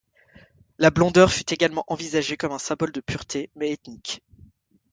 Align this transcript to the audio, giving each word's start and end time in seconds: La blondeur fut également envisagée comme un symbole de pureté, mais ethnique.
La 0.79 0.89
blondeur 0.89 1.31
fut 1.31 1.53
également 1.53 1.83
envisagée 1.87 2.35
comme 2.35 2.53
un 2.53 2.57
symbole 2.57 2.91
de 2.91 3.01
pureté, 3.01 3.51
mais 3.55 3.71
ethnique. 3.71 4.23